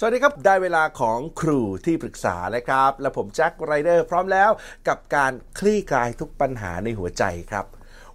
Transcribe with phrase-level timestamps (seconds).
[0.00, 4.50] สวัสดีครับ ได้เวลาของครูที่ปรึกษานะครับ และผมแจ็คไรเดอร์พร้อมแล้ว
[4.88, 7.64] กับการคลี่คลายทุกปัญหาในหัวใจครับ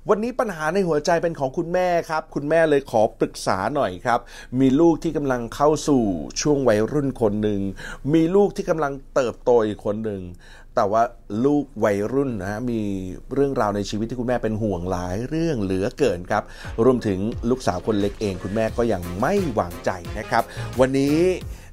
[0.09, 4.19] วันนี้ปัญหาในหัวใจเป็นของคุณแม่ครับ คุณแม่เลยขอปรึกษาหน่อยครับ
[4.59, 6.03] มีลูกที่กำลังเข้าสู่
[6.41, 7.61] ช่วงวัยรุ่นคนหนึ่ง
[8.13, 10.21] มีลูกที่กำลังเติบโตอีกคนหนึ่ง
[10.75, 11.03] แต่ว่า
[11.45, 12.81] ลูกวัยรุ่นนะมี
[13.33, 16.43] เรื่องราวในชีวิตที่คุณแม่เป็นห่วงหลายเรื่องเหลือเกินครับ
[16.83, 17.19] รวมถึง
[17.49, 20.43] ลูกสาวคนเล็กเอง คุณแม่ก็ยังไม่วางใจนะครับ
[20.79, 21.17] วันนี้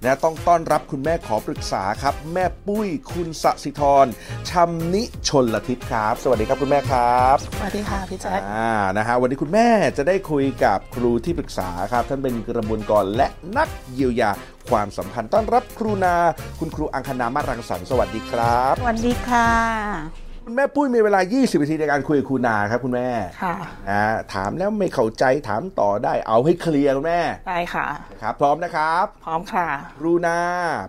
[0.05, 4.07] นะต้องต้อนรับคุณแม่ขอปรึกษาครับ แม่ปุ้ยคุณสสิธร
[4.51, 14.31] ชำนิชนละทิศครับ สวัสดีครับคุณแม่ครับสวัสดีค่ะพี่แจ๊คอ่านะฮะวันนี้คุณแม่จะได้คุยกับครูที่ปรึกษาครับ ท่านเป็นกระบวนกรและนักเยียวยา
[14.69, 16.15] ความสัมพันธ์ต้อนรับครูนา
[16.59, 23.09] คุณครูอังคณามารังสรรค์สวัสดีครับ สวัสดีค่ะ คุณแม่ปุ้ยมีเวลา 20นาทีในการคุยกับครูนาครับ คุณแม่
[23.43, 23.55] ค่ะ
[23.91, 27.87] นะถามแล้วไม่เข้าใจถามต่อได้เอาให้เคลียร์คุณแม่ได้ค่ะ
[28.23, 29.67] ครับ พร้อมนะครับ พร้อมค่ะ
[29.99, 30.39] ครูนา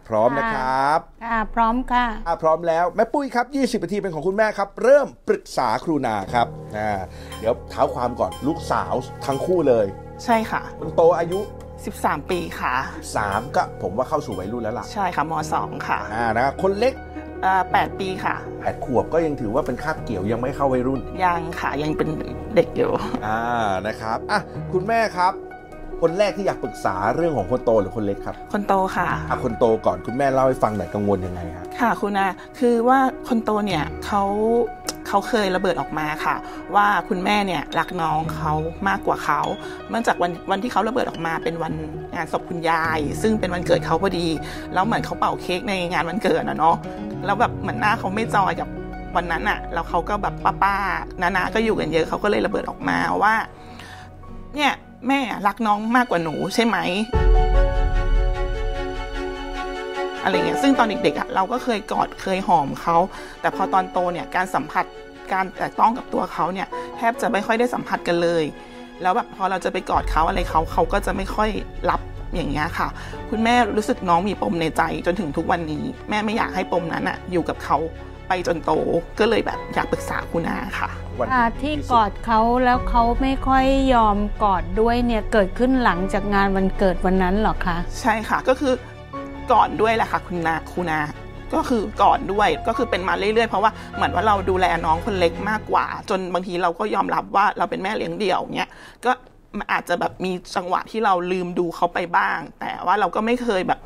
[0.08, 6.92] พร้อมนะครับค่ะพร้อมค่ะอะพร้อมแล้วแม่ปุ้ยครับ 20นาทีเป็นของคุณแม่ครับ เริ่มปรึกษาครูนาครับอ่า
[7.40, 8.94] เดี๋ยวเท้าความก่อนลูกสาว
[9.26, 9.86] ทั้งคู่เลย
[10.24, 11.40] ใช่ค่ะคนโตอายุ
[11.86, 12.76] 13 ปีค่ะ
[13.16, 16.94] 3 ก็ผมว่าเข้าสู่วัยรุ่นแล้วล่ะ ใช่ค่ะม 2 ค่ะอ่านะคนเล็ก
[17.42, 22.10] เอ่อ8ปีค่ะ8ขวบก็ยังถือว่าเป็นคาบเกี่ยวยังไม่เข้าวัยรุ่น ยังค่ะยังเป็น
[22.56, 22.92] เด็กอยู่
[23.26, 23.40] อ่า
[23.88, 24.40] นะครับอะ
[24.74, 25.34] คุณแม่ครับ
[26.02, 32.28] คนแรกที่อยากปรึกษาเรื่องของคนโตหรือคนเล็กครับ คนโตค่ะอะคนโตก่อนคุณแม่เล่าให้ฟังหน่อยกังวลยังไงครับค่ะคุณอา
[32.60, 34.24] คือว่าคนโตเนี่ยเขา
[35.08, 36.36] เขาเคยระเบิดออกมาค่ะ
[36.76, 38.54] ว่าคุณแม่เนี่ยรักน้องเขา
[38.88, 39.42] มากกว่าเขา
[39.90, 41.74] เนื่องจากวันวันที่เขาระเบิดออกมาเป็นวัน
[42.16, 44.28] งานศพคุณยาย ซึ่งเป็นวันเกิดเขาพอดี
[44.74, 46.76] แล้วเหมือนเขาเป่าเค้กในงานวันเกิดอะเนาะ
[47.26, 48.70] แล้วแบบเหมือนหน้าเขาไม่จอยกับ
[49.16, 50.34] วันนั้นอะแล้วเขาก็แบบ
[50.64, 53.36] ป้าๆนาๆก็อยู่กันเยอะเขาก็เลยระเบิดออกมาว่า
[54.56, 54.74] เนี่ย
[55.08, 56.78] แม่รักน้องมากกว่าหนูใช่ไหม
[60.24, 62.98] อะไรเงี้ยซึ่งตอนเด็กๆเราก็เคยกอดเคยหอมเขา
[63.42, 64.86] แต่พอตอนโตเนี่ยการสัมผัส
[65.34, 66.68] การแตะต้องกับตัวเขาเนี่ย
[66.98, 68.44] แทบจะไม่ค่อยได้สัมผัสกันเลย
[69.02, 71.50] แล้วแบบพอเราจะไปกอดเขาอะไรเขาเขาก็จะไม่ค่อย
[71.90, 72.02] รับ
[72.36, 72.88] อย่างเงี้ยค่ะ
[73.30, 77.78] คุณแม่รู้สึกน้องมีปมในใจจนถึงทุกวันนี้ แม่ไม่อยากให้ปมนั้นอะอยู่กับเขา
[78.28, 78.72] ไปจนโต
[79.20, 80.90] ก็เลยแบบอยากปรึกษาคุณอาค่ะ
[81.22, 88.74] วันอ่าที่กอดเขาแล้วเขาไม่ค่อยยอมกอดด้วยเนี่ยเกิดขึ้นหลังจากงานวันเกิดวันนั้นเหรอคะใช่ค่ะก็คือ
[89.52, 91.00] ก่อนด้วยแหละค่ะคุณนาคุณนา
[91.54, 98.70] ก็คือก่อนด้วยก็คือเป็นมาเรื่อยๆ เพราะว่าเหมือนว่าเราดูแลน้องคนเล็กมากกว่า จนบางทีเราก็ยอมรับว่าเราเป็นแม่เลี้ยงเดี่ยวเนี้ย
[99.06, 99.12] ก็
[99.58, 103.80] มันอาจจะแบบมีจังหวะที่เราลืมดูเขาไปบ้าง แต่ว่าเราก็ไม่เคยแบบ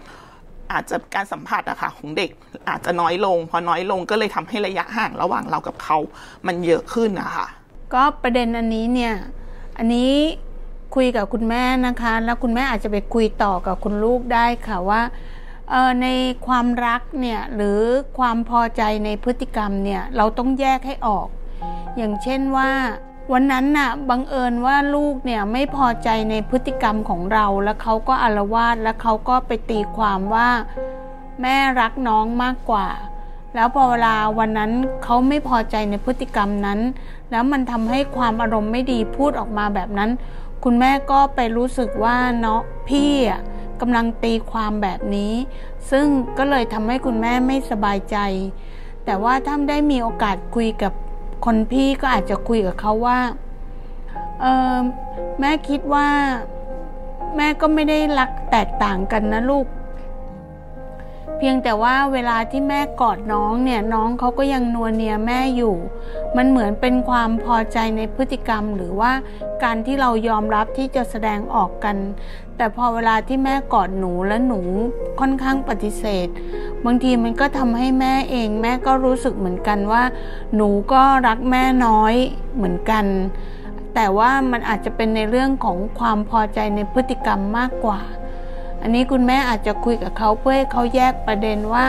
[0.71, 2.29] อาจจะการสัมผัสอะค่ะของเด็ก
[2.69, 5.97] อาจจะน้อยลง พอน้อยลงก็เลยทำให้ระยะห่างระหว่างเรากับเขา
[6.47, 7.47] มันเยอะขึ้นนะคะ
[7.93, 9.15] ก็ประเด็นอันนี้เนี่ย
[9.77, 10.11] อันนี้
[10.95, 15.01] คุยกับคุณแม่นะคะ แล้วคุณแม่อาจจะไปคุยต่อกับคุณลูกได้ค่ะว่า
[15.69, 16.07] เออใน
[16.47, 17.79] ความรักเนี่ยหรือ
[18.17, 21.27] ความพอใจในพฤติกรรมเนี่ยเราต้องแยกให้ออก
[21.97, 22.69] อย่างเช่นว่า
[23.33, 30.49] วันนั้นน่ะบังเอิญว่าลูกเนี่ยไม่พอใจในพฤติกรรมของเรา แล้วเขาก็อารวาสแล้วเขาก็ไปตีความว่า
[31.41, 32.87] แม่รักน้องมากกว่า
[33.55, 34.71] แล้วพอเวลาวันนั้น
[35.03, 36.79] เขาไม่พอใจในพฤติกรรมนั้น
[37.31, 40.09] แล้วมันทำให้ความอารมณ์ไม่ดีพูดออกมาแบบนั้น
[40.63, 43.41] คุณแม่ก็ไปรู้สึกว่าเนาะพี่อะ
[43.81, 45.33] กำลังตีความแบบนี้
[45.91, 46.05] ซึ่ง
[46.37, 48.17] ก็เลยทำให้คุณแม่ไม่สบายใจ
[49.05, 50.93] แต่ว่าถ้าได้มีโอกาสคุยกับ
[51.45, 53.19] คนพี่ก็อาจจะคุยกับเขาว่า
[54.41, 54.45] เอ
[54.75, 54.77] อ
[55.39, 56.07] แม่คิดว่า
[57.35, 59.65] แม่ก็ไม่ได้รักแตกต่างกันนะลูก
[61.37, 65.75] เพียงแต่ว่าเวลาที่แม่กอดน้องเนี่ยน้องเขาก็ยังนัวเนียแม่อยู่
[66.37, 69.11] มันเหมือนเป็นความพอใจในพฤติกรรม หรือว่า
[69.63, 71.97] การที่เรายอมรับที่จะแสดงออกกัน
[72.57, 74.59] แต่พอเวลาที่แม่กอดหนูและหนู
[75.19, 76.27] ค่อนข้างปฏิเสธ
[76.85, 80.03] บางทีมันก็ทำให้แม่เอง แม่ก็รู้สึกเหมือนกันว่า
[80.55, 82.13] หนูก็รักแม่น้อย
[82.55, 83.05] เหมือนกัน
[83.95, 87.99] แต่ว่ามันอาจจะเป็นในเรื่องของความพอใจในพฤติกรรมมากกว่า
[88.85, 91.85] อันนี้คุณแม่อาจจะคุยกับเขาเพื่อให้เขาแยกประเด็นว่า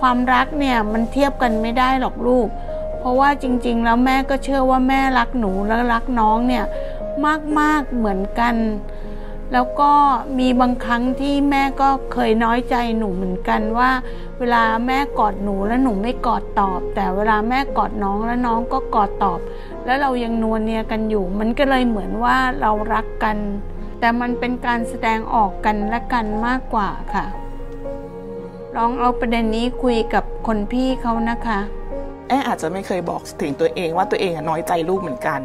[0.00, 2.48] ความรักเนี่ยมันเทียบกันไม่ได้หรอกลูก
[2.98, 6.64] เพราะว่าจริง ๆ แล้วแม่ก็เชื่อว่าแม่รักหนูและรักน้องเนี่ย
[7.58, 8.54] มากๆเหมือนกัน
[9.52, 9.92] แล้วก็
[10.38, 13.90] มีบางครั้งที่แม่ก็เคยน้อยใจหนูเหมือนกันว่า
[14.38, 19.40] เวลาแม่กอดหนูแล้วหนูไม่กอดตอบ แต่เวลาแม่กอดน้องแล้วน้องก็กอดตอบ
[19.84, 23.36] แล้วเรายังนัวเนียกันอยู่ มันก็เลยเหมือนว่าเรารักกัน
[24.04, 27.24] แต่มันเป็นการแสดงออกกันและกันมากกว่าค่ะ
[28.76, 31.58] ลองเอาประเด็นนี้คุยกับคุณพี่เขานะคะ
[32.28, 35.40] แอ้อาจจะไม่เคยบอกถึงตัวเองว่าตัวเองอะน้อยใจลูกเหมือนกัน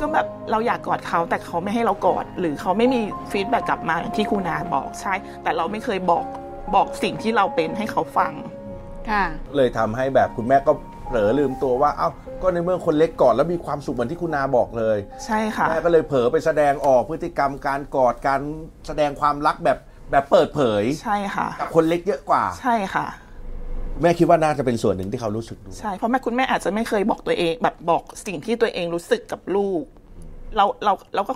[0.00, 3.00] ก็แบบเราอยากกอดเขาแต่เขาไม่ให้เรากอด หรือเขาไม่มี
[3.30, 6.24] feedback กลับมาอย่างที่ครูนาบอกใช่ แต่เราไม่เคยบอก
[6.74, 8.32] บอกสิ่งที่เราเป็นให้เขาฟัง
[9.10, 9.24] ค่ะ
[9.56, 12.08] เลยทำให้แบบคุณแม่ก็เผ ลอลืมตัวว่า เอ้า
[12.42, 18.40] ก็ในเมื่อคนเล็กกอดแล้วมีความสุขเหมือนที่คุณนาบอกเลย ใช่ค่ะ แม่ก็เลยเผลอไปแสดงออกพฤติกรรมการกอดการ
[18.86, 19.78] แสดงความรักแบบ
[20.10, 23.06] แบบเปิดเผยใช่ค่ะ กับคนเล็กเยอะกว่า ใช่ค่ะ
[24.02, 29.82] แม่คิดว่าน่าจะเป็นส่วนหนึ่งที่เขารู้สึกด้วยใช่ เพราะแม่คุณแม่อาจจะไม่เคยบอกตัวเอง แบบบอกสิ่งที่ตัวเองรู้สึกกับลูก
[30.56, 31.32] เราเราเราก็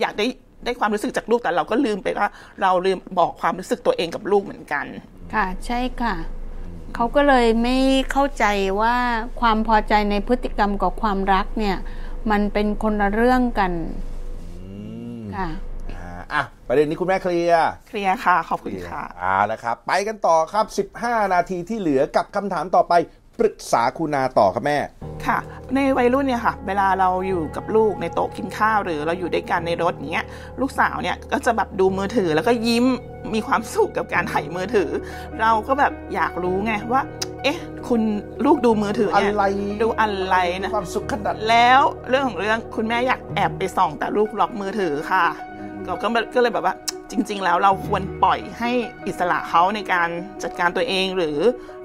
[0.00, 0.26] อยากได้
[0.64, 2.28] ได้ความรู้สึกจากลูกแต่เราก็ลืมไปว่า
[2.62, 4.86] เราลืมบอกความรู้สึกตัวเองกับลูกเหมือนกัน
[5.34, 6.14] ค่ะ ใช่ค่ะ
[6.94, 7.76] เขาก็เลยไม่
[8.12, 8.44] เข้าใจ
[8.80, 8.96] ว่า
[9.40, 11.76] ความพอใจในพฤติกรรมกับความรักเนี่ย
[12.30, 13.72] มันเป็นคนละเรื่องกัน
[14.64, 14.72] อื
[15.18, 15.48] มค่ะ
[15.92, 22.94] อ่าอะประเด็นนี้คุณแม่เคลียร์เคลียร์ค่ะ ขอบคุณค่ะอ่าแล้วครับ ไปกันต่อครับ 15 นาทีที่เหลือกับคำถามต่อไป
[23.38, 24.78] ปรึกษาคุณนาต่อครับแม่
[25.26, 25.38] ค่ะ
[25.74, 30.26] ในวัยรุ่นเนี่ยค่ะ เวลาเราอยู่กับลูกในโต๊ะกินข้าวหรือเราอยู่ด้วยกันในรถอย่างเงี้ย
[30.60, 32.86] ลูกสาวเนี่ยก็จะแบบดูมือถือแล้วก็ยิ้ม
[33.34, 34.90] มีความสุขกับการถ่ายมือถือ
[35.40, 37.02] เราก็แบบอยากรู้ไงว่า
[37.42, 37.58] เอ๊ะ
[37.88, 38.02] คุณ
[38.44, 39.44] ลูกดูมือถือเนี่ยอะไร
[39.82, 45.24] ดูอะไรนะความสุขขนาดแล้วเรื่องของเรื่องคุณแม่อยากแอบไปส่องแต่ลูกล็อกมือถือค่ะ
[45.86, 46.74] ก็ก็ก็เลยแบบว่า
[47.10, 48.70] จริง ๆ แล้วเราควรปล่อยให้
[49.06, 50.08] อิสระเขาในการ
[50.42, 51.38] จัดการตัวเอง หรือ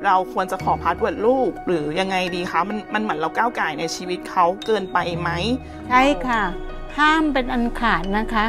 [0.05, 5.29] เราควรจะขอ password ลูก หรือยังไงดีคะมันมันเหมือนเราก้าวก่ายในชีวิตเขาเกินไปไหม
[5.89, 6.43] ใช่ค่ะ
[6.97, 8.45] ห้ามเป็นอันขาดนะคะ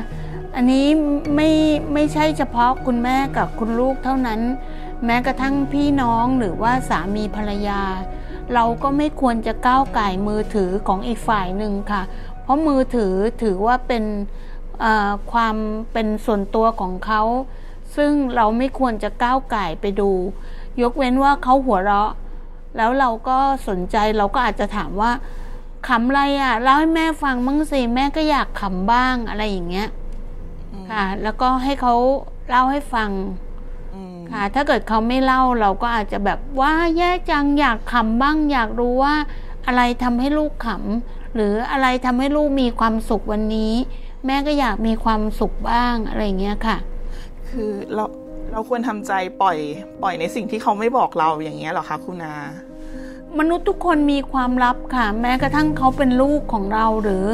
[0.57, 0.87] อันนี้
[1.35, 1.51] ไม่
[1.95, 4.41] ไม่ใช่เฉพาะคุณแม่กับคุณลูกเท่านั้น
[5.05, 7.83] แม้กระทั่งพี่น้องหรือว่าสามีภรรยา
[8.55, 12.03] เราก็ไม่ควรจะก้าวไก่มือถือของอีกฝ่ายหนึ่งค่ะ
[12.43, 14.05] เพราะมือถือถือว่าเป็น
[15.33, 15.57] ความ
[15.93, 17.23] เป็นส่วนตัวของเขา
[17.97, 20.11] ซึ่งเราไม่ควรจะก้าวไก่ายไปดู
[20.83, 22.13] ยกเว้นว่าเขาหัวเราะ
[22.77, 23.39] แล้วเราก็
[23.69, 25.13] สนใจเราก็อาจจะถามว่า
[25.89, 29.89] ขำอะไรอะเล่าให้แม่ฟังมั่งสิแม่ก็อยากขำบ้างอะไรอย่างเงี้ย
[30.91, 31.95] ค่ะ แล้วก็ให้เขา
[32.49, 33.11] เล่าให้ฟัง
[33.95, 39.15] อืมค่ะ ถ้าเกิดเขาไม่เล่าเราก็อาจจะแบบว่าแย่จังอยากขำบ้าง อยากรู้ว่า
[39.67, 43.73] อะไรทำให้ลูกขำ หรืออะไรทำให้ลูกมีความสุขวันนี้
[44.27, 46.77] แม่ก็อยากมีความสุขบ้างอะไรอย่างเงี้ยค่ะ
[47.49, 48.05] คือเรา
[48.53, 49.13] เราควรทำใจ
[49.43, 49.59] ปล่อย
[50.03, 52.35] ปล่อยในสิ่งที่เขาไม่บอกเราอย่างเงี้ยเหรอคะคุณนา
[53.39, 57.27] มนุษย์ทุกคนมีความลับค่ะ แม้กระทั่งเขาเป็นลูกของเราหรือ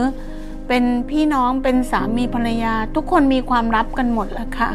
[0.69, 4.71] เป็นพี่น้องเป็นสามีภรรยา ทุกคนมีความลับกันหมดแหละค่ะ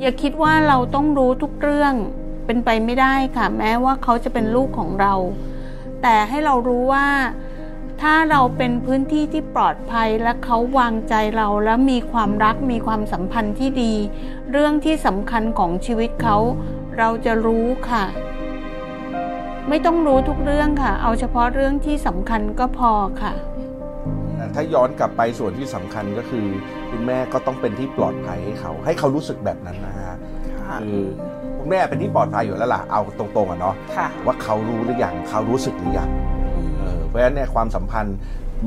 [0.00, 1.94] อย่าคิดว่าเราต้องรู้ทุกเรื่อง
[2.46, 5.14] เป็นไปไม่ได้ค่ะ แม้ว่าเขาจะเป็นลูกของเรา
[6.02, 7.06] แต่ให้เรารู้ว่า
[8.02, 13.94] ถ้าเราเป็นพื้นที่ที่ปลอดภัยและเขาวางใจเราและมีความรักมีความสัมพันธ์ที่ดี
[14.52, 16.36] เรื่องที่สำคัญของชีวิตเขา
[16.98, 18.04] เราจะรู้ค่ะ
[19.68, 22.92] ไม่ต้องรู้ทุกเรื่องค่ะ เอาเฉพาะเรื่องที่สำคัญก็พอ
[23.22, 23.32] ค่ะ
[24.36, 26.46] แต่ถ้าย้อนกลับไปส่วนที่สำคัญก็คือ
[26.90, 30.16] คุณแม่ก็ต้องเป็นที่ปลอดภัยให้เขา ให้เขารู้สึกแบบนั้นนะฮะ
[30.68, 31.00] ค่ะคือ
[31.58, 36.33] คุณแม่เป็นที่ปลอดภัยอยู่แล้วล่ะเอาตรงๆอะเนาะค่ะว่าเขารู้หรือยังเขารู้สึกหรือยังเออเพ
[37.14, 38.16] ราะฉะนั้นเนี่ยความสัมพันธ์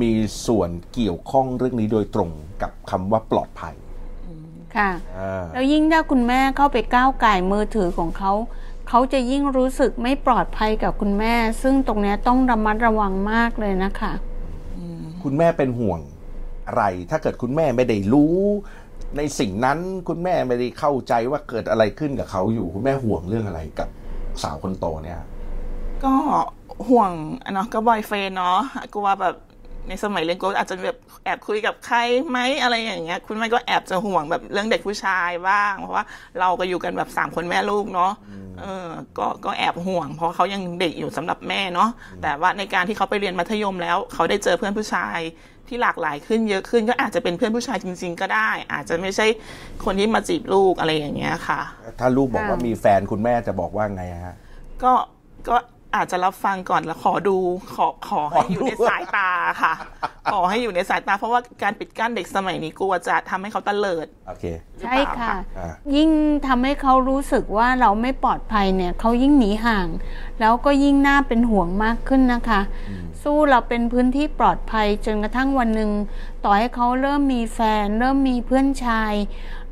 [0.01, 0.11] มี
[0.47, 2.29] ส่วนเกี่ยวข้องเรื่องนี้โดยตรง
[2.61, 3.75] กับคำว่าปลอดภัย
[4.75, 8.33] ค่ะอ่าแล้วยิ่งถ้าคุณแม่เข้าไปก้าวไก่ายมือถือของเขา
[8.87, 14.13] เขาจะยิ่งรู้สึกไม่ปลอดภัยกับคุณแม่ ซึ่งตรงเนี้ยต้องระมัดระวังมากเลยนะคะ
[15.23, 15.99] คุณแม่เป็นห่วง
[16.67, 18.35] อะไร ถ้าเกิดคุณแม่ไม่ได้รู้
[19.17, 23.89] ในสิ่งนั้นคุณแม่ไม่ได้เข้าใจว่าเกิดอะไรขึ้นกับเขาอยู่ คุณแม่ห่วงเรื่องอะไรกับ
[24.43, 25.19] สาวคนโตเนี่ย
[26.03, 26.13] ก็
[26.89, 27.11] ห่วง
[27.45, 28.59] อะเนาะก็บอยเฟนเนาะ
[28.93, 29.35] กลัวแบบ
[29.89, 31.97] ในสมัยเรียนก็อาจจะแบบแอบคุยกับใคร
[32.29, 36.05] ไหมอะไรอย่างเงี้ย คุณแม่ก็แอบจะห่วงแบบเรื่องเด็กผู้ชายบ้าง เพราะว่า
[36.39, 38.11] เราก็อยู่กันแบบสามคนแม่ลูกเนาะ
[38.59, 41.89] เออก็ก็แอบห่วง เพราะเขายังเด็กอยู่สำหรับแม่เนาะ
[42.21, 45.19] แต่ว่าในการที่เขาไปเรียนมัธยมแล้ว เขาได้เจอเพื่อนผู้ชาย
[45.67, 49.25] ที่หลากหลายขึ้นเยอะขึ้น ก็อาจจะเป็นเพื่อนผู้ชายจริง ๆ ก็ได้ อาจจะไม่ใช่
[49.85, 51.61] คนที่มาจีบลูกอะไรอย่างเงี้ยค่ะ
[51.99, 54.35] ถ้าลูกบอกว่าค่ะมีแฟนคุณแม่จะบอกว่าไงฮะ
[54.83, 54.93] ก็
[55.49, 55.55] ก็
[55.97, 57.37] อาจจะรับฟังก่อนแล้วขอดู
[57.75, 59.29] ขอขอให้อยู่ในสายตา
[59.61, 59.73] ค่ะ
[60.31, 66.09] ขอให้อยู่ในสายตา เพราะว่าการปิดกั้นเด็กสมัยนี้กลัวจะทำให้เขาตะเลิดโอเคหรือใช่เปล่าค่ะอ่ายิ่ง
[66.47, 69.87] ทำให้เขารู้สึกว่าเราไม่ปลอดภัยเนี่ยเขายิ่งหนีห่าง
[70.39, 72.61] แล้วก็ยิ่งน่าเป็นห่วงมากขึ้นนะคะ
[73.23, 75.91] สู้เราเป็นพื้นที่ปลอดภัยจนกระทั่งวันหนึ่ง
[76.43, 79.13] ต่อให้เขาเริ่มมีแฟน เริ่มมีเพื่อนชาย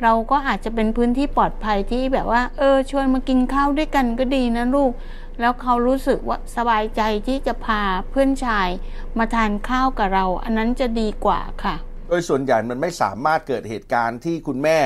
[0.04, 4.92] เราก็อาจจะเป็นพื้นที่ปลอดภัยที่แบบว่า เออชวนมากินข้าวด้วยกันก็ดีนะลูก
[5.40, 8.70] แล้วเขารู้สึกว่าสบายใจที่จะพาเพื่อนชาย
[9.18, 11.76] มาทานข้าวกับเรา อันนั้นจะดีกว่าค่ะ
[12.08, 14.78] โดยส่วนใหญ่มันไม่สามารถเกิดเหตุการณ์ที่คุณแม่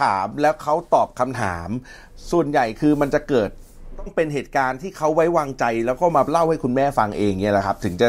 [0.00, 1.68] ถามแล้วเขาตอบคำถาม
[2.30, 3.50] ส่วนใหญ่คือมันจะเกิด
[3.98, 8.08] ต้องเป็นเหตุการณ์ที่เขาไว้วางใจ แล้วก็มาเล่าให้คุณแม่ฟังเองเนี่ยแหละครับ ถึงจะ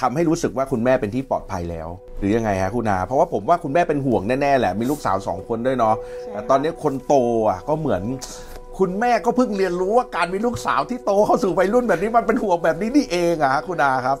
[0.00, 5.94] ทำให้รู้สึกว่าคุณแม่เป็นที่ปลอดภัยแล้ว หรือยังไงฮะคุณนา เพราะว่าผมว่าคุณแม่เป็นห่วงแน่ๆแหละมีลูกสาวสองคนด้วยเนาะ
[6.32, 7.14] แต่ตอนนี้คนโต
[7.48, 8.02] อะก็เหมือน
[8.78, 14.18] คุณแม่ก็เพิ่งเรียนรู้ว่าการมีลูกสาวที่โตเข้าสู่วัยรุ่นแบบนี้มันเป็นห่วงแบบนี้นี่เองอะฮะคุณนาครับ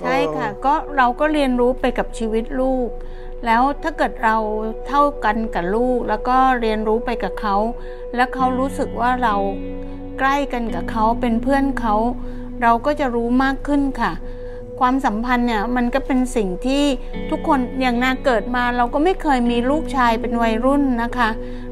[0.00, 2.88] ใช่ค่ะ ก็เราก็เรียนรู้ไปกับชีวิตลูก
[3.46, 4.36] แล้วถ้าเกิดเรา
[4.88, 7.56] เท่ากันกับลูก แล้วก็เรียนรู้ไปกับเขา
[8.14, 9.34] แล้วเขารู้สึกว่าเรา
[10.18, 11.94] ใกล้กันกับเขาเป็นเพื่อนเขา
[12.62, 14.12] เราก็จะรู้มากขึ้นค่ะ
[14.80, 16.84] ความสัมพันธ์เนี่ยมันก็เป็นสิ่งที่
[17.30, 21.28] ทุกคนอย่างนาเกิดมา เราก็ไม่เคยมีลูกชายเป็นวัยรุ่นนะคะ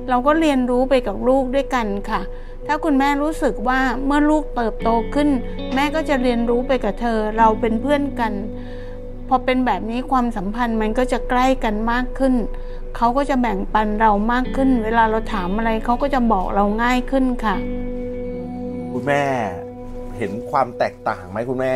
[0.09, 2.21] เราก็เรียนรู้ไปกับลูกด้วยกันค่ะ
[2.67, 5.29] ถ้าคุณแม่รู้สึกว่าเมื่อลูกเติบโตขึ้น
[5.75, 8.33] แม่ก็จะเรียนรู้ไปกับเธอเราเป็นเพื่อนกัน
[9.29, 12.35] พอเป็นแบบนี้ความสัมพันธ์มันก็จะใกล้กันมากขึ้น
[12.97, 17.57] เขาก็จะแบ่งปันเรามากขึ้น เวลาเราถามอะไรเขาก็จะบอกเราง่ายขึ้นค่ะ
[18.93, 19.23] คุณแม่
[20.17, 21.75] เห็นความแตกต่างไหมคุณแม่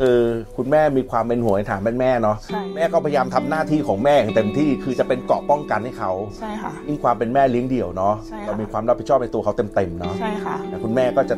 [0.00, 0.18] คือ
[0.56, 11.36] คุณแม่มีความเป็นห่วงในฐานเป็นแม่เนาะใช่แม่ก็พยายามทำหน้าที่ของแม่อย่างเต็มที่คือจะเป็นเกราะป้องกันให้เขาใช่ค่ะยิ่งความเป็นแม่เลี้ยงเดี่ยวเนาะใช่ค่ะเรามีความรับผิดชอบในตัวเขาเต็มๆเนาะใช่ค่ะแต่คุณแม่ก็จะ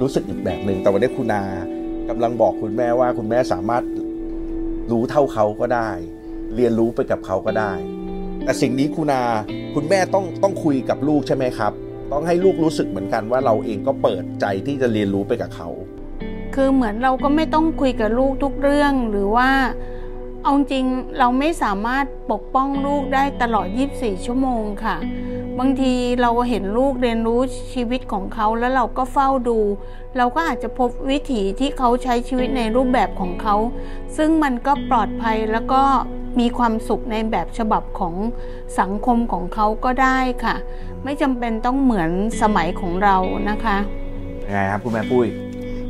[0.00, 1.42] รู้สึกอีกแบบหนึ่งแต่วันนี้คุณนา
[2.08, 3.82] กำลังบอกคุณแม่ว่าคุณแม่สามารถ
[4.90, 5.88] รู้เท่าเขาก็ได้
[6.54, 7.72] เรียนรู้ไปกับเขาก็ได้
[8.44, 9.22] แต่สิ่งนี้คุณนา
[9.74, 11.72] คุณแม่ต้องต้องคุยกับลูกใช่ไหมครับ
[12.12, 15.68] ต้องให้ลูกรู้สึกเหมือนกันว่าเราเองก็เปิดใจที่จะเรียนรู้ไปกับเขา
[16.54, 19.50] คือเหมือนเราก็ไม่ต้องคุยกับลูกทุกเรื่องหรือว่า
[20.42, 20.84] เอาจริง
[21.18, 23.66] เราไม่สามารถปกป้องลูกได้ตลอด
[23.96, 24.96] 24 ชั่วโมงค่ะ
[25.58, 27.40] บางทีเราเห็นลูกเรียนรู้
[27.72, 29.58] ชีวิตของเขาแล้วเราก็เฝ้าดู
[30.16, 33.56] เราก็อาจจะพบวิถีที่เขาใช้ชีวิตในรูปแบบของเขา
[34.16, 35.82] ซึ่งมันก็ปลอดภัยแล้วก็
[36.40, 38.14] มีความสุขในแบบฉบับของ
[38.80, 40.56] สังคมของเขาก็ได้ค่ะ
[41.04, 42.10] ไม่จำเป็นต้องเหมือน
[42.42, 43.16] สมัยของเรา
[43.50, 43.76] นะคะ
[44.46, 45.26] ยังไงครับคุณแม่ปุ้ย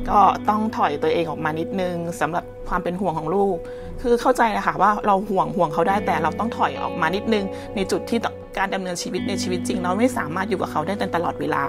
[0.09, 3.57] ก็ต้องถอยตัวเองออกมานิดนึงสำหรับความเป็นห่วงของลูก
[4.02, 7.45] คือเข้าใจนะคะว่าเราห่วงห่วงเขาได้แต่เราต้องถอยออกมานิดนึง
[7.76, 8.19] ในจุดที่
[8.59, 11.62] การดำเนินชีวิตในชีวิตจริง เราไม่สามารถอยู่กับเขาได้ตลอดเวลา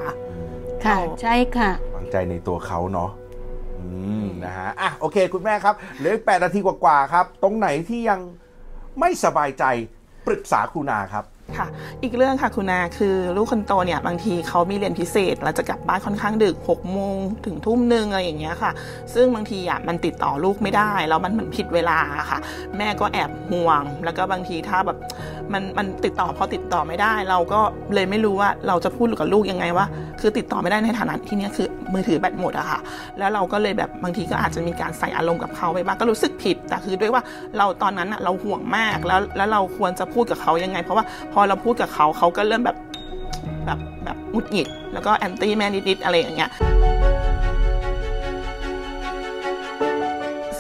[0.86, 3.10] ค่ะ ใช่ค่ะวางใจในตัวเขาเนาะ
[3.80, 3.88] อื
[4.24, 8.20] มนะฮะอะโอเค คุณแม่ครับเหลืออีกแปดนาทีกว่าๆครับ ตรงไหนที่ยัง
[9.00, 9.64] ไม่สบายใจ
[10.28, 11.26] ปรึกษาครูนาครับ
[11.58, 11.68] ค่ะ
[12.04, 18.72] อีกเรื่องค่ะคุณนาคือลูกคนโตเนี่ยบางทีเขามีเรียนพิเศษแล้วจะกลับบ้านค่อนข้างดึก6กโมงถึงทุ่มหนึ่งอะไรอย่างเงี้ยค่ะ
[19.14, 22.00] ซึ่งบางทีอะมันติดต่อลูกไม่ได้ แล้วมันเหมือนผิดเวลา
[22.32, 22.40] ค่ะ
[22.78, 24.98] แม่ก็แอบห่วง แล้วก็บางทีถ้าแบบ
[25.54, 27.60] มันมันติดต่อพอติดต่อไม่ได้ เราก็
[27.94, 29.86] เลยไม่รู้ว่าเราจะพูดกับลูกยังไงว่า
[30.22, 32.80] คือติดต่อไม่ได้ในฐานะที่นี้คือมือถือแบตหมดอะค่ะ
[33.20, 37.24] แล้วเราก็เลยแบบบางทีก็อาจจะมีการใส่อารมณ์กับเขาไปบ้างก็รู้สึกผิด แต่คือด้วยว่า
[37.58, 42.78] เราตอนนั้นอะเราห่วงมากแล้วแล้วเราควรจะพูดกับเขายังไง เพราะว่าพอเราพูดกับเขาเขาก็เริ่มแบบ
[43.66, 46.52] แบบแบบหงุดหงิดแล้วก็แอนตี้แม่นิดๆอะไรอย่างเงี้ย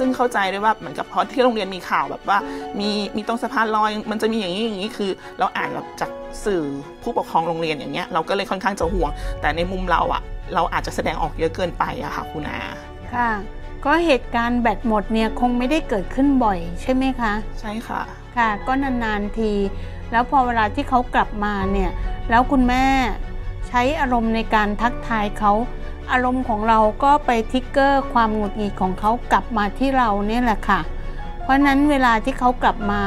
[0.02, 2.38] ซึ่งเข้าใจด้วยว่าเหมือนกับเพราะที่โรงเรียนมีข่าวแบบว่า
[2.80, 6.12] มีมีตรงสะพานลอย มันจะมีอย่างนี้อย่างนี้คือ เราอ่านแบบจาก
[6.46, 6.64] สื่อ
[7.04, 10.22] ผู้ปกครองโรงเรียนอย่างเงี้ยเราก็เลยค่อนข้างจะห่วง แต่ในมุมเราอะ
[10.54, 12.62] เราอาจจะแสดงออกเยอะเกินไปอะค่ะคุณอา
[13.14, 13.30] ค่ะ
[13.86, 18.02] ก็เหตุการณ์แบตหมดเนี่ยคงไม่ได้เกิดขึ้นบ่อยใช่ไหมคะ ใช่ค่ะ
[18.38, 19.54] ค่ะ ก็นานๆที
[20.12, 21.92] แล้วพอเวลาที่เขากลับมาเนี่ย
[22.30, 22.86] แล้วคุณแม่
[23.68, 25.52] ใช้อารมณ์ในการทักทายเขา
[26.12, 30.80] อารมณ์ของเราก็ไปทิกเกอร์ความหงุดหงิดของเขากลับมาที่เราเนี่ยแหละค่ะ
[31.42, 33.02] เพราะนั้นเวลาที่เขากลับมา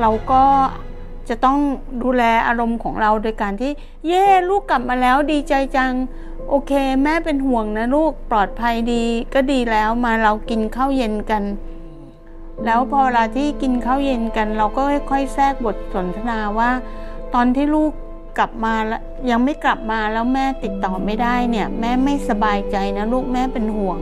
[0.00, 0.44] เราก็
[1.28, 1.58] จะต้อง
[2.02, 3.72] ดูแลอารมณ์ของเราโดยการที่
[4.06, 5.92] เย่ลูกกลับมาแล้วดีใจจัง
[6.48, 9.04] โอเค แม่เป็นห่วงนะลูกปลอดภัยดี
[9.34, 11.42] ก็ดีแล้วมาเรากินข้าวเย็นกัน
[12.64, 16.70] แล้วพอเวลาที่กินข้าวเย็นกัน เราก็ค่อยๆแทรกบทสนทนาว่า
[17.34, 17.92] ตอนที่ลูก
[18.38, 23.98] กลับมาแล้วยังไม่กลับมาแล้วแม่ติดต่อไม่ได้เนี่ย แม่ไม่สบายใจนะลูกแม่เป็นห่วง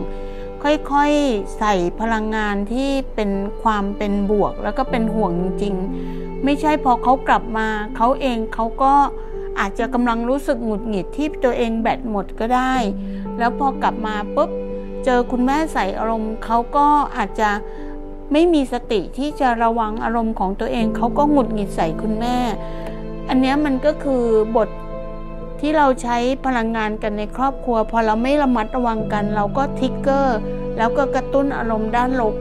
[0.62, 3.30] ค่อยๆใส่พลังงานที่เป็น
[3.62, 8.94] ความเป็นบวก แล้วก็เป็นห่วงจริงๆไม่ใช่พอเขากลับมาเขาเองเขาก็
[9.60, 12.74] อาจจะกำลังรู้สึกหงุดหงิดที่ตัวเองแบตหมดก็ได้
[13.38, 14.50] แล้วพอกลับมาปุ๊บ
[15.04, 17.50] เจอคุณแม่ใส่อารมณ์เขาก็อาจจะ
[18.32, 22.36] ไม่มีสติที่จะระวังอารมณ์ของตัวเองเขาก็หงุดหงิดใส่คุณแม่
[23.28, 24.24] อันเนี้ยมันก็คือ
[24.56, 24.68] บท
[25.60, 26.16] ที่เราใช้
[26.46, 30.38] พลังงานกันในครอบครัว พอเราไม่ระมัดระวังกัน เราก็ทริกเกอร์
[30.78, 32.34] แล้วก็กระตุ้นอารมณ์ด้านลบ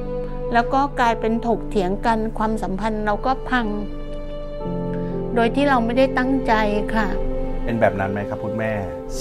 [0.54, 3.66] แล้วก็กลายเป็นถกเถียงกันความสัมพันธ์เราก็พัง
[5.36, 6.54] โดยที่เราไม่ได้ตั้งใจ
[6.96, 7.08] ค่ะ
[7.64, 8.72] เป็นแบบนั้นไหมครับคุณแม่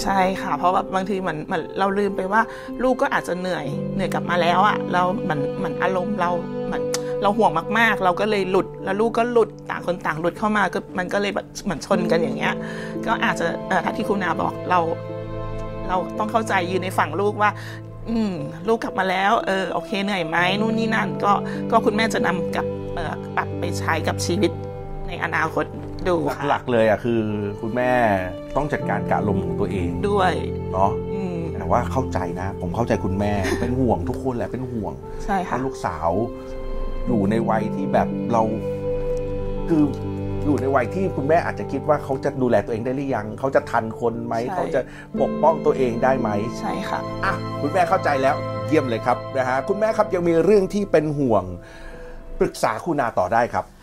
[0.01, 2.41] ใช่ค่ะ เพราะว่าบางทีเหมือนเหมือนเราลืมไปว่า
[2.83, 6.29] ลูกก็อาจจะเหนื่อยเหนื่อยกลับมาแล้วอะเราเหมือนเหมือนอารมณ์เรา
[6.65, 6.83] เหมือน
[7.21, 12.53] เราห่วงมากๆ เราก็เลยหลุดแล้วลูกก็หลุดต่างคนต่างหลุดเข้ามาก็มันก็เลยแบบเหมือนชนกันอย่างเงี้ย
[13.05, 14.79] ก็อาจจะเอ่อถ้าที่คุณนาบอกเรา
[15.87, 17.51] เราต้องเข้าใจยืนในฝั่งลูกว่า
[18.09, 18.33] อืม
[18.67, 21.31] ลูกกลับมาแล้ว เออโอเคเหนื่อยไหมนู่นนี่นั่น ก็
[21.71, 24.51] ก็คุณแม่จะนำกลับเอ่อปรับไปใช้กับชีวิต
[25.07, 25.65] ในอนาคต
[26.07, 27.21] ดูค่ะหลักๆเลยอะคือ
[27.61, 27.91] คุณแม่
[28.55, 30.33] ต้องจัดการกับอารมณ์ของตัวเองด้วย
[30.73, 34.93] เนาะอืมแต่ว่าเข้าใจนะ ผมเข้าใจคุณแม่เป็นห่วงทุกคนแหละเป็นห่วง
[35.25, 36.09] ใช่เพค่ะราะลูกสาว
[37.07, 38.43] อยู่ในวัยที่แบบเรา
[39.69, 39.83] คือ
[40.45, 44.79] อยู่ในวัยที่คุณแม่อาจจะคิดว่าเขาจะดูแลตัวเองได้หรือยัง เขาจะทันคนไหมใช่เขาจะ
[45.21, 48.35] ปกป้องตัวเองได้ไหม ใช่ค่ะอะคุณแม่เข้าใจแล้ว
[48.67, 51.43] เยี่ยมเลยครับนะฮะคุณแม่ครับยังมีเรื่องที่เป็นห่วง
[52.39, 53.76] ปรึกษาคุณนาต่อได้ครับอ่า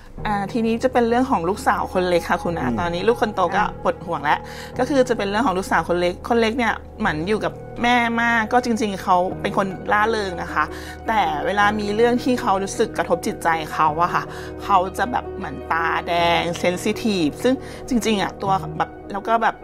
[0.52, 4.38] ทีนี้จะเป็นเรื่องของลูกสาวคนเล็กค่ะคุณอาอืมตอนนี้ลูกคนโตก็ปวดห่วงแล้ว
[4.78, 7.52] ก็คือจะเป็นเรื่องของลูกสาวคนเล็ก คนเล็กเนี่ยเหมือนอยู่กับ
[7.82, 10.64] แม่มากก็จริง ๆเขาเป็นคนล่าเริงนะคะ
[11.08, 14.24] แต่เวลามีเรื่องที่เขารู้สึกกระทบจิตใจเขาอะค่ะ
[14.64, 17.54] เขาจะแบบเหมือนตาแดงเซนซิทีฟซึ่ง
[17.88, 19.56] จริง ๆอะตัวแบบแล้วก็แบบ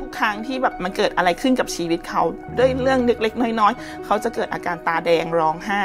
[0.00, 2.22] ทุกครั้งที่แบบมันเกิดอะไรขึ้นกับชีวิตเขา
[2.58, 5.84] ด้วยเรื่องเล็กๆน้อยๆเขาจะเกิดอาการตาแดงร้องไห้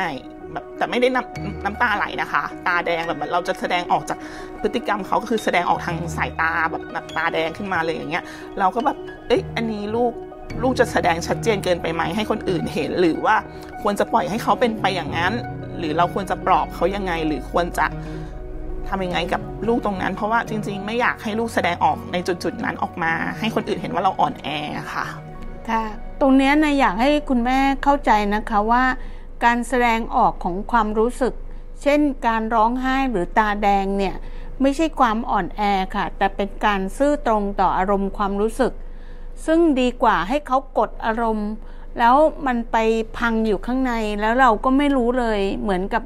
[0.53, 4.18] แบบแต่ไม่ได้น้ำน้ำตาไหลนะคะ ตาแดงแบบเราจะแสดงออกจาก
[4.62, 8.24] พฤติกรรมเขาก็คือแสดงออกทางสายตาแบบแบบตาแดงขึ้นมาเลยอย่างเงี้ย
[8.60, 10.13] เราก็แบบเอ้ยอันนี้ลูก
[10.63, 13.36] ลูกจะแสดงชัดเจนเกินไปไหมให้คนอื่นเห็น หรือว่า
[13.82, 15.34] ควรจะปล่อยให้เขาเป็นไปอย่างนั้น
[15.77, 17.86] หรือเราควรจะปลอบเขายังไง หรือควรจะ
[18.89, 24.48] ทำยังไงกับลูกตรงนั้น เพราะว่าจริง ๆ ไม่อยากให้ลูกแสดงออกในจุดๆนั้นออกมา ให้คนอื่นเห็นว่าเราอ่อนแอ
[24.94, 25.06] ค่ะ
[25.70, 25.84] ค่ะ
[26.22, 28.84] ตรงเนี้ยนะอยากให้คุณแม่เข้าใจนะคะว่า
[29.43, 31.34] การแสดงออกของความรู้สึก
[31.81, 34.15] เช่นการร้องไห้หรือตาแดงเนี่ย
[34.62, 35.62] ไม่ใช่ความอ่อนแอ
[35.96, 38.74] ค่ะ แต่เป็นการซื่อตรงต่ออารมณ์ความรู้สึก
[39.46, 41.50] ซึ่งดีกว่าให้เขากดอารมณ์
[42.00, 42.15] แล้ว
[42.48, 42.77] มันไป
[43.17, 46.03] พังอยู่ข้างในแล้วเราก็ไม่รู้เลยเหมือนกับ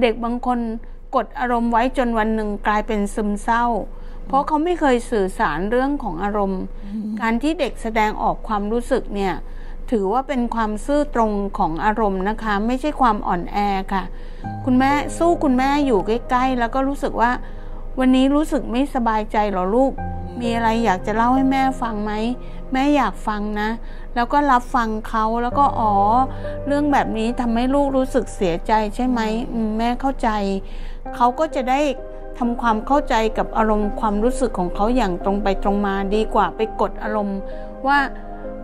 [0.00, 0.58] เด็กบางคน
[1.16, 3.64] กดอารมณ์ไว้จนวันหนึ่งกลายเป็นซึมเศร้า
[4.26, 6.62] เพราะเขาไม่เคยสื่อสารเรื่องของอารมณ์
[7.20, 9.34] การที่เด็กแสดงออกความรู้สึกเนี่ย
[9.98, 13.58] ถือว่าเป็นความซื่อตรงของอารมณ์นะคะ ไม่ใช่ความอ่อนแอ
[13.92, 14.02] ค่ะ
[14.64, 17.30] คุณแม่สู้คุณแม่อยู่ใกล้ๆ แล้วก็รู้สึกว่า
[17.98, 19.92] วันนี้รู้สึกไม่สบายใจหรอลูก
[20.40, 22.12] มีอะไรอยากจะเล่าให้แม่ฟังไหม
[22.72, 23.68] แม่อยากฟังนะ
[24.14, 25.94] แล้วก็รับฟังเขาแล้วก็อ๋อ
[26.66, 29.20] เรื่องแบบนี้ทำให้ลูกรู้สึกเสียใจใช่ไหม
[29.78, 30.28] แม่เข้าใจ
[31.16, 31.80] เขาก็จะได้
[32.38, 37.38] ทำความเข้าใจกับอารมณ์ความรู้สึกของเขาอย่างตรงไปตรงมาดีกว่าไปกดอารมณ์
[37.86, 37.98] ว่า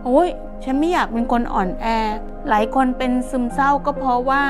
[0.05, 0.29] โอ้ย
[0.63, 1.85] ฉันไม่อยากเป็นคนอ่อนแอ
[2.49, 4.43] หลายคนเป็นซึมเศร้าก็เพราะว่า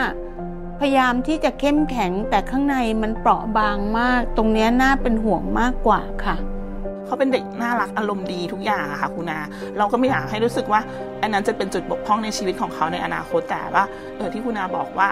[0.80, 6.36] พยายามที่จะเข้มแข็งแต่ข้างในมันเปราะบางมาก ตรงนี้น่าเป็นห่วงมากกว่าค่ะ
[7.06, 9.42] เขาเป็นเด็กน่ารักอารมณ์ดีทุกอย่างอะค่ะคุณอา
[9.78, 10.82] เราก็ไม่อยากให้รู้สึกว่า
[11.22, 13.84] อันนั้นจะเป็นจุดบกพร่องในชีวิตของเขาในอนาคตแต่ว่า
[14.18, 15.10] เออที่คุณอาบอกว่า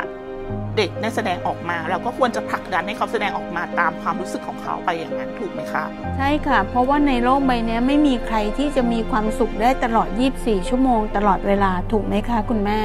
[0.77, 5.83] เด็กได้แสดงออกมาเราก็ควรจะผลักดันให้เขาแสดงออกมาตามความรู้สึกของเขาไปอย่างนั้นถูกไหมคะ
[6.17, 10.07] ใช่ค่ะ เพราะว่าในโลกใบนี้ไม่มีใครที่จะมีความสุขได้ตลอด
[10.39, 12.79] 24 ชั่วโมง ตลอดเวลาถูกไหมคะ คุณแม่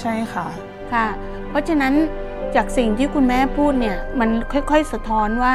[0.00, 0.46] ใช่ค่ะ
[0.92, 1.06] ค่ะ
[1.48, 1.94] เพราะฉะนั้น
[2.54, 5.54] จากสิ่งที่คุณแม่พูดเนี่ยมันค่อยๆสะท้อนว่า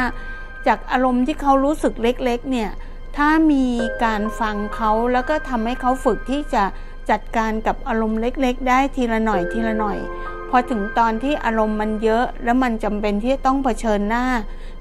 [0.67, 2.69] จากอารมณ์ที่เขารู้สึกเล็กๆเนี่ย
[3.17, 3.65] ถ้ามี
[4.03, 6.63] การฟังเขาแล้วก็ทำให้เขาฝึกที่จะ
[7.09, 9.97] จัดการกับอารมณ์เล็ก ๆ ได้ทีละหน่อยทีละหน่อย
[10.32, 14.25] พ อถึงตอนที่อารมณ์มันเยอะแล้วมันจำเป็นที่จะต้องเผชิญหน้า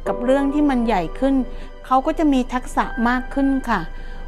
[0.06, 1.34] กับเรื่องที่มันใหญ่ขึ้น
[1.86, 3.80] เขาก็จะมีทักษะมากขึ้นค่ะ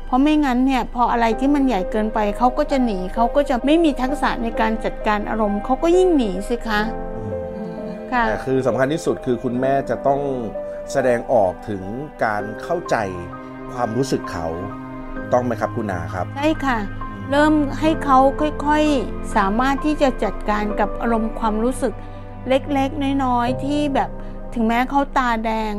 [0.06, 6.80] เพราะไม่งั้นเนี่ยพออะไรที่มันใหญ่เกินไปเขาก็จะหนีเขาก็จะไม่มีทักษะในการจัดการอารมณ์เขาก็ยิ่งหนีสิคะ
[8.12, 10.20] ค่ะแต่คือสำคัญที่สุดคือคุณแม่จะต้อง
[10.92, 11.82] แสดงออกถึง
[12.24, 12.96] การเข้าใจ
[13.72, 14.46] ความรู้สึกเขา
[15.32, 16.78] ต้องไหมครับคุณนาครับ ใช่ค่ะ
[17.30, 21.92] เริ่มให้เขาค่อยๆ สามารถที่จะจัดการกับอารมณ์ความรู้สึก
[22.48, 24.10] เล็กๆ น้อยๆ ที่แบบ
[24.54, 25.74] ถึงแม้เขาตาแดง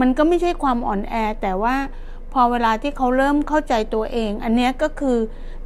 [0.00, 1.76] มันก็ไม่ใช่ความอ่อนแอ แต่ว่า
[2.32, 5.18] พอเวลาที่เขาเริ่มเข้าใจตัวเอง อันนี้ก็คือ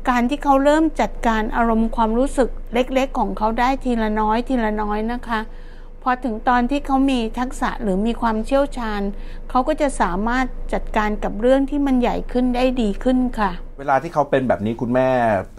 [0.09, 5.41] การที่เขาเริ่มจัดการอารมณ์ความรู้สึกเล็กๆ ของเขาได้ทีละน้อยทีละน้อยนะคะ
[6.03, 9.03] พอถึงตอนที่เขามีทักษะหรือมีความเชี่ยวชาญ
[9.51, 15.09] เขาก็จะสามารถจัดการกับเรื่องที่มันใหญ่ขึ้นได้ดีขึ้นค่ะ เวลาที่เขาเป็นแบบนี้คุณแม่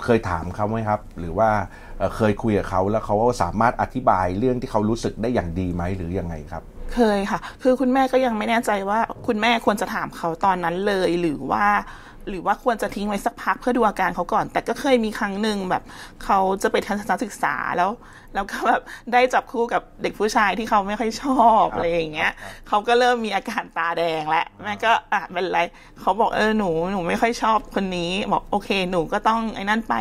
[0.04, 1.49] เคยถามเขาไหมครับ หรือว่า
[1.97, 11.65] เอ่อเคยคุยกับเขาแล้วเขาสามารถอธิบายเรื่องที่เขารู้สึกได้อย่างดีไหมหรือยังไงครับเคยค่ะ คือคุณแม่ก็ยังไม่แน่ใจว่าคุณแม่ควรจะถามเขาตอนนั้นเลย หรือว่า
[12.30, 15.84] หรือว่าควรจะทิ้งไว้สักพักเพื่อดูอาการเขาก่อน แต่ก็เคยมีครั้งหนึ่งแบบ
[16.23, 17.89] เขาจะไปทัศนศึกษาแล้ว
[18.36, 18.82] แล้วก็แบบ
[19.13, 22.32] ได้จับคู่กับเด็กผู้ชายที่เขาไม่ค่อยชอบอะไรอย่างเงี้ย
[22.68, 25.60] เขาก็เริ่มมีอาการตาแดงแล้วแม่ก็อะเป็นไร
[26.00, 29.94] เขาบอกเออหนูหนูไม่ค่อยชอบคนนี้บอกโอเคหนูก็ต้องไอ้นั่นไป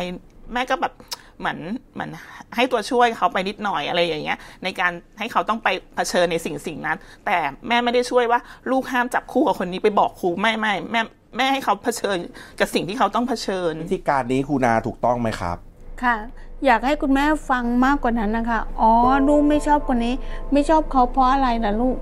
[0.52, 0.94] แม่ก็แบบ
[1.38, 1.58] เหมือน
[1.94, 2.10] เหมือน
[2.56, 7.36] ให้ตัวช่วยเขาไปนิดหน่อยอะไรอย่างเงี้ย ในการให้เขาต้องไปเผชิญในสิ่งสิ่งนั้น แต่
[7.68, 11.02] แม่ไม่ได้ช่วยว่าลูกห้ามจับคู่กับคนนี้ไปบอกครูไม่ไม่แม่
[11.36, 12.18] แม่ให้เขาเผชิญ
[12.60, 15.58] กับสิ่งที่เขาต้องเผชิญวิธีการนี้ครูนาถูกต้องไหมครับ
[16.02, 16.16] ค่ะ
[16.64, 18.92] อยากให้คุณแม่ฟังมากกว่านั้นนะคะ อ๋อ
[19.28, 20.14] ลูกไม่ชอบคนนี้
[20.52, 21.96] ไม่ชอบเขาเพราะอะไรล่ะลูก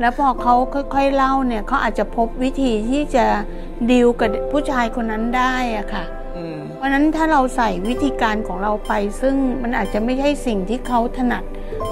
[0.00, 3.24] แล้วพอเขาค่อยๆเล่าเนี่ยเขาอาจจะพบวิธีที่จะ
[3.90, 6.04] ดีลกับผู้ชายคนนั้นได้อะค่ะ
[6.36, 11.44] อืมเพราะฉะนั้นถ้าเราใส่วิธีการของเราไป ซึ่งมันอาจจะไม่ใช่สิ่งที่เขาถนัด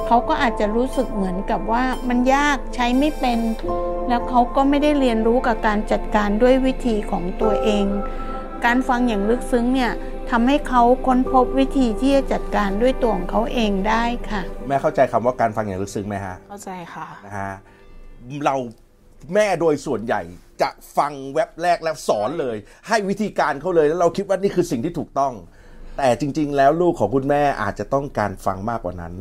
[0.07, 3.39] เขาก็อาจจะรู้สึกเหมือนกับว่ามันยากใช้ไม่เป็น
[4.09, 7.87] แล้วเขาก็ไม่ได้เรียนรู้กับการจัดการด้วยวิธีของตัวเอง
[8.67, 9.93] การฟังอย่างลึกซึ้งเนี่ย
[10.31, 17.53] ทำให้เขาค้นพบวิธีที่จะจัดการด้วยตัวของเขาเองได้ค่ะ แม่เข้าใจคำว่าการฟังอย่างลึกซึ้งไหมฮะ เข้าใจค่ะนะฮะ
[18.45, 18.57] เรา
[19.35, 20.23] แม่โดยส่วนใหญ่
[20.63, 22.57] จะฟังเว็บแรกแล้วสอนเลย
[22.89, 25.33] ให้วิธีการเขาเลยแล้วเราคิดว่านี่คือสิ่งที่ถูกต้อง
[26.01, 29.15] แต่จริง ๆ แล้วลูกของคุณแม่อาจจะต้องการฟังมากกว่านั้น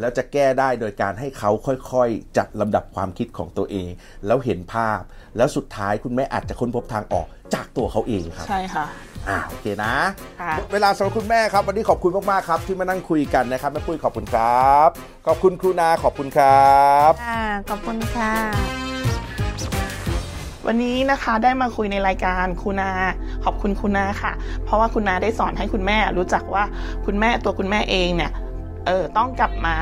[0.00, 3.88] แล้วจะแก้ได้โดยการให้เขาค่อยๆ จัดลำดับความคิดของตัวเอง
[4.26, 5.00] แล้วเห็นภาพ
[5.36, 8.84] แล้วสุดท้ายคุณแม่อาจจะค้นพบทางออกจากตัวเขาเองครับ ใช่ค่ะ
[9.28, 9.94] อ่าโอเคนะ
[10.40, 14.88] ค่ะหมดเวลาสำหรับคุณแม่ครับ วันนี้ขอบคุณมากๆครับ ที่มานั่งคุยกันนะครับแม่ปุ้ยขอบคุณครับ
[15.26, 18.32] ขอบคุณครูนาขอบคุณครับค่ะขอบคุณค่ะ
[20.66, 22.90] วันนี้นะคะได้มาคุยในรายการคุณา
[23.44, 24.32] ขอบคุณคุณนาค่ะ
[24.64, 26.64] เพราะว่าคุณนาได้สอนให้คุณแม่รู้จักว่า
[27.06, 28.32] คุณแม่ตัวคุณแม่เองเนี่ย
[28.86, 29.76] เออต้องกลับมา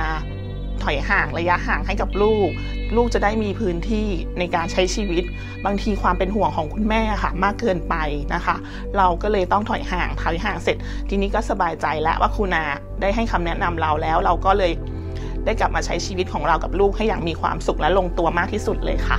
[0.82, 2.48] ถอยห่างระยะห่างให้กับลูก
[2.96, 5.24] ลูกจะได้มีพื้นที่ในการใช้ชีวิต
[5.66, 7.94] บางทีความเป็นห่วงของคุณแม่ค่ะ มากเกินไป
[8.34, 8.56] นะคะ
[8.96, 10.76] เราก็เลยต้องถอยห่างถอยห่างเสร็จ
[11.08, 12.64] ทีนี้ก็สบายใจแล้วว่าคุณนา
[13.00, 14.72] ได้ให้คำแนะนำเราแล้ว เราก็เลย
[15.44, 19.18] ได้กลับมาใช้ชีวิตของเรากับลูกให้อย่างมีความสุขและลงตัวมากที่สุดเลยค่ะ